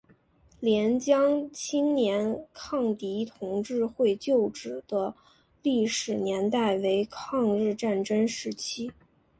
[0.59, 5.13] 廉江青年抗敌同志会旧址的
[5.61, 8.91] 历史年代为抗日战争时期。